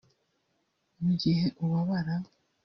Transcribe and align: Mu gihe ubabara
Mu 1.03 1.11
gihe 1.21 1.45
ubabara 1.63 2.15